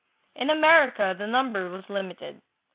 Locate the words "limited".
1.87-2.41